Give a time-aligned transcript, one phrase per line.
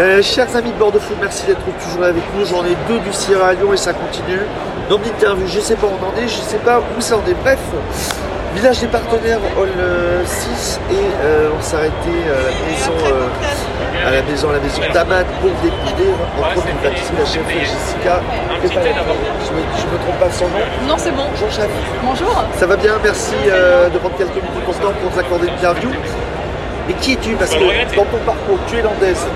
[0.00, 2.46] Euh, chers amis de Bordeaux Foot, merci d'être toujours avec nous.
[2.46, 4.40] J'en ai deux du Sierra à Lyon et ça continue.
[4.88, 7.28] Nombre d'interviews, je sais pas où on en est, je sais pas où ça en
[7.28, 7.34] est.
[7.34, 7.58] Bref,
[8.54, 9.68] village des partenaires, Hall
[10.24, 11.92] 6 et euh, on s'est arrêté
[12.24, 16.68] à la maison, euh, à la maison, à la maison d'Amad pour découvrir entre autres
[16.70, 18.22] une pâtisserie, la chef Jessica.
[18.62, 20.64] Je me, je me trompe pas son nom.
[20.88, 21.24] Non, c'est bon.
[21.30, 21.68] Bonjour chef.
[22.02, 22.44] Bonjour.
[22.58, 25.48] Ça va bien, merci euh, de prendre quelques minutes de ton temps pour nous accorder
[25.48, 25.90] une interview.
[26.88, 27.34] Mais qui es-tu?
[27.34, 27.58] Parce que
[27.94, 29.26] dans ton parcours, tu es landaise,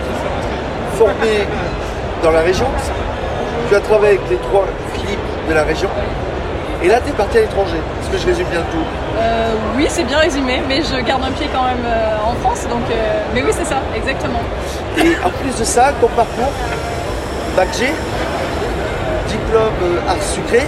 [0.94, 1.46] formé
[2.22, 2.66] dans la région,
[3.68, 4.64] tu as travaillé avec les trois
[4.94, 5.18] Philippe
[5.48, 5.88] de la région,
[6.82, 7.80] et là tu es parti à l'étranger.
[8.00, 8.84] Est-ce que je résume bien tout?
[9.18, 12.66] Euh, oui, c'est bien résumé, mais je garde un pied quand même euh, en France.
[12.68, 12.94] Donc, euh,
[13.34, 14.40] mais oui, c'est ça, exactement.
[14.98, 16.52] Et en plus de ça, ton parcours,
[17.56, 17.92] bac G,
[19.28, 20.62] diplôme art sucré,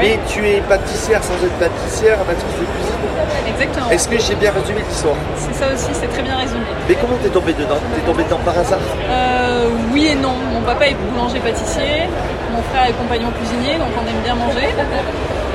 [0.00, 3.02] mais tu es pâtissière sans être pâtissière, amatrice de cuisine.
[3.48, 3.90] Exactement.
[3.90, 6.64] Est-ce que j'ai bien résumé l'histoire C'est ça aussi, c'est très bien résumé.
[6.88, 7.78] Mais comment t'es tombé dedans?
[7.94, 8.80] T'es tombé dedans par hasard?
[9.10, 10.34] Euh, oui et non.
[10.52, 12.08] Mon papa est boulanger-pâtissier,
[12.52, 14.68] mon frère est compagnon cuisinier, donc on aime bien manger.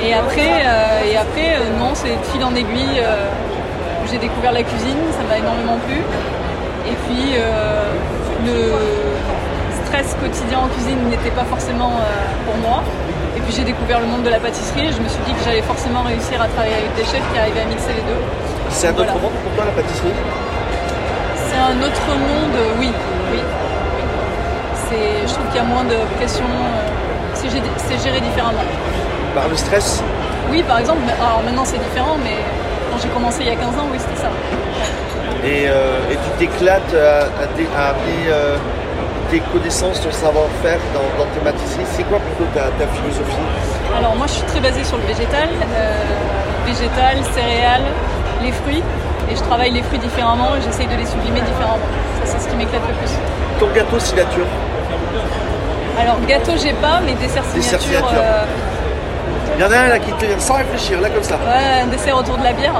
[0.02, 3.00] Et après, euh, et après euh, non, c'est de fil en aiguille.
[3.00, 3.26] euh,
[4.10, 5.98] j'ai découvert la cuisine, ça m'a énormément plu.
[6.88, 7.36] Et puis,
[8.44, 8.72] le
[9.84, 11.92] stress quotidien en cuisine n'était pas forcément
[12.44, 12.82] pour moi.
[13.50, 15.62] Puis j'ai découvert le monde de la pâtisserie et je me suis dit que j'allais
[15.62, 18.22] forcément réussir à travailler avec des chefs qui arrivaient à mixer les deux.
[18.70, 19.14] C'est un autre Voilà.
[19.26, 20.14] monde pour toi la pâtisserie
[21.34, 22.92] C'est un autre monde, euh, oui.
[23.32, 23.40] oui.
[24.86, 26.44] C'est- Je trouve qu'il y a moins de pression.
[26.46, 28.62] euh, C'est gé- c'est géré différemment.
[29.34, 30.00] Par le stress
[30.48, 32.36] Oui, par exemple, alors maintenant c'est différent, mais
[32.88, 34.30] quand j'ai commencé il y a 15 ans, oui, c'était ça.
[35.44, 37.94] et, euh, et tu t'éclates à, à
[38.28, 38.56] euh,
[39.30, 41.40] tes connaissances, ton savoir-faire dans, dans tes.
[41.96, 43.44] C'est quoi plutôt ta, ta philosophie
[43.96, 45.92] Alors moi je suis très basée sur le végétal, euh,
[46.66, 47.84] végétal, céréales,
[48.42, 48.82] les fruits,
[49.30, 51.78] et je travaille les fruits différemment et j'essaye de les sublimer différemment.
[52.24, 53.12] Ça c'est ce qui m'éclate le plus.
[53.60, 54.46] Ton gâteau signature
[56.00, 58.22] Alors gâteau j'ai pas, mais dessert Dessert signature, signature.
[58.22, 58.44] euh,
[59.56, 61.34] Il y en a un là qui te vient sans réfléchir, là comme ça.
[61.36, 62.74] ouais, un dessert autour de la bière.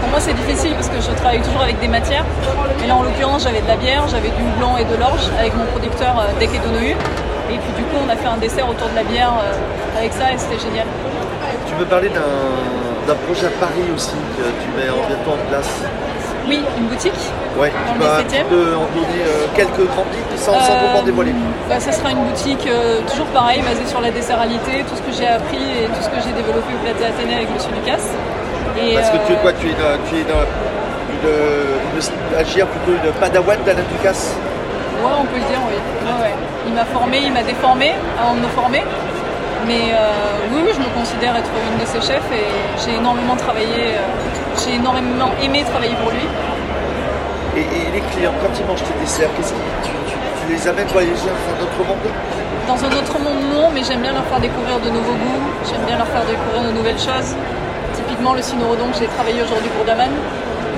[0.00, 2.24] Pour moi c'est difficile parce que je travaille toujours avec des matières.
[2.82, 5.54] Et là en l'occurrence j'avais de la bière, j'avais du blanc et de l'orge avec
[5.56, 6.90] mon producteur euh, Deck et Donohu.
[7.50, 10.12] Et puis du coup on a fait un dessert autour de la bière euh, avec
[10.12, 10.86] ça et c'était génial.
[11.66, 15.68] Tu veux parler d'un projet à Paris aussi que tu mets en bientôt en place?
[16.46, 17.12] Oui, une boutique.
[17.60, 18.48] Ouais, Dans tu vas 17e.
[18.48, 21.32] te en donner euh, quelques grandes lignes sans, Euh, dévoiler.
[21.68, 25.12] bah, ça sera une boutique euh, toujours pareil, basée sur la desseralité, tout ce que
[25.12, 28.00] j'ai appris et tout ce que j'ai développé au Plaza Athénée avec Monsieur Lucas.
[28.80, 29.74] Et, Parce que tu es euh, quoi Tu es,
[30.08, 31.30] tu es une, une,
[31.94, 34.34] une stagiaire, plutôt une padawan d'Alain Ducasse
[35.02, 35.74] Ouais, on peut le dire, oui.
[36.06, 36.34] Ouais, ouais.
[36.66, 38.82] Il m'a formé, il m'a déformé avant de me former.
[39.66, 42.46] Mais euh, oui, oui, je me considère être une de ses chefs et
[42.82, 44.06] j'ai énormément travaillé, euh,
[44.56, 46.24] j'ai énormément aimé travailler pour lui.
[47.56, 50.62] Et, et les clients, quand ils mangent tes desserts, qu'est-ce qu'ils, tu, tu- tu les
[50.68, 52.06] amènes voyager dans un autre monde?
[52.70, 55.82] Dans un autre monde, non, mais j'aime bien leur faire découvrir de nouveaux goûts, j'aime
[55.86, 57.34] bien leur faire découvrir de nouvelles choses.
[58.18, 60.10] Typiquement, le cynorhodon que j'ai travaillé aujourd'hui pour Daman,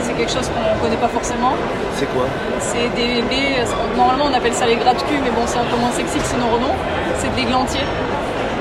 [0.05, 1.57] c'est quelque chose qu'on ne connaît pas forcément.
[1.97, 2.29] C'est quoi
[2.61, 3.65] C'est des baies,
[3.97, 6.69] normalement on appelle ça les gratte-cul, mais bon, c'est un peu moins sexy que cynorhodon.
[7.17, 7.89] C'est des glantiers.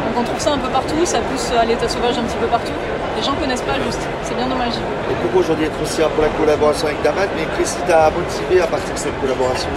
[0.08, 2.48] Donc on trouve ça un peu partout, ça pousse à l'état sauvage un petit peu
[2.48, 2.72] partout.
[3.18, 4.80] Les gens connaissent pas juste, c'est bien dommage.
[5.12, 8.64] Et pourquoi aujourd'hui être aussi pour la collaboration avec Daman Mais qu'est-ce qui t'a motivé
[8.64, 9.68] à partir de cette collaboration?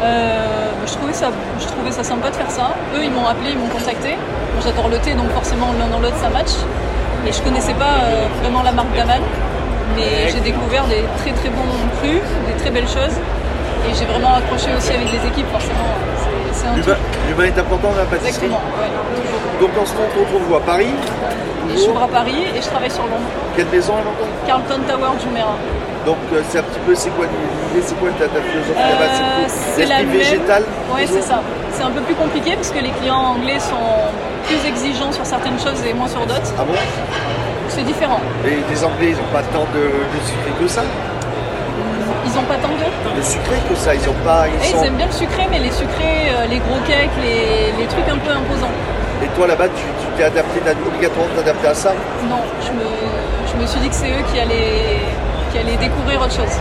[0.00, 1.28] Euh, je, trouvais ça,
[1.60, 2.72] je trouvais ça sympa de faire ça.
[2.96, 4.16] Eux, ils m'ont appelé, ils m'ont contacté.
[4.56, 6.56] Moi, j'adore le thé, donc forcément, l'un dans l'autre, ça match.
[7.26, 9.20] Et je connaissais pas euh, vraiment la marque Daman,
[9.96, 13.16] mais j'ai découvert des très très bons crus, des très belles choses.
[13.88, 15.90] Et j'ai vraiment accroché aussi avec les équipes, forcément.
[16.22, 16.96] C'est- C'est un
[17.28, 18.28] L'humain est important dans la pâtisserie.
[18.46, 19.40] Exactement, ouais, toujours.
[19.60, 20.92] Donc en ce moment, on retrouve à Paris?
[21.70, 23.30] Et je s'ouvre à Paris et je travaille sur Londres.
[23.56, 25.56] Quelle maison à Londres Carlton Tower, Jumeirah.
[26.06, 29.04] Donc euh, c'est un petit peu, c'est quoi l'idée, c'est quoi ta, ta philosophie là-bas?
[29.06, 30.18] Euh, C'est c'est la l'esprit même.
[30.18, 30.62] végétal
[30.94, 31.40] Ouais, c'est ça.
[31.72, 33.88] C'est un peu plus compliqué parce que les clients anglais sont
[34.46, 34.81] plus exigeants
[35.34, 36.52] certaines choses et moins sur d'autres.
[36.60, 36.74] Ah bon?
[37.68, 38.20] C'est différent.
[38.44, 39.84] Et les Anglais, ils n'ont pas tant de,
[40.14, 40.82] de sucré que ça?
[42.26, 42.86] Ils ont pas tant de.
[43.16, 44.44] De sucré que ça, ils ont pas.
[44.48, 44.82] Ils Eh, sont...
[44.82, 48.08] ils aiment bien le sucré, mais les sucrés, euh, les gros cakes, les, les trucs
[48.16, 48.74] un peu imposants.
[49.24, 51.92] Et toi là-bas, tu tu t'es adapté, obligatoirement t'adapter à ça?
[52.28, 52.86] Non, je me,
[53.50, 55.00] je me suis dit que c'est eux qui allaient,
[55.50, 56.54] qui allaient découvrir autre chose.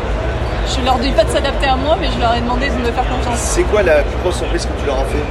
[0.74, 2.92] Je leur dis pas de s'adapter à moi, mais je leur ai demandé de me
[2.98, 3.40] faire confiance.
[3.56, 5.26] C'est quoi la plus grosse surprise que tu leur as fait?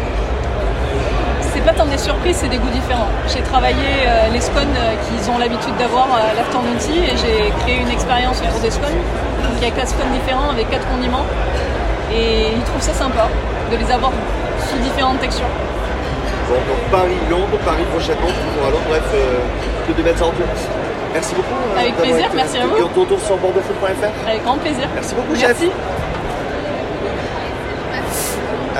[1.80, 3.08] Tant des surprises, c'est des goûts différents.
[3.26, 7.48] J'ai travaillé euh, les scones euh, qu'ils ont l'habitude d'avoir à l'afternoon tea et j'ai
[7.64, 9.00] créé une expérience autour des scones.
[9.40, 11.24] Donc il y a quatre scones différents avec quatre condiments
[12.12, 13.28] et ils trouvent ça sympa
[13.72, 14.12] de les avoir
[14.68, 15.48] sous différentes textures.
[16.50, 19.38] Bon, donc Paris, Londres, Paris prochainement, toujours à Londres, bref, euh,
[19.88, 20.52] que de belles aventures.
[21.14, 21.48] Merci beaucoup.
[21.56, 22.76] euh, Avec plaisir, été- merci à vous.
[22.76, 24.28] Et on te retrouve sur bordeauxfoot.fr.
[24.28, 24.84] Avec grand plaisir.
[24.94, 25.48] Merci beaucoup, chef.
[25.48, 25.70] Merci.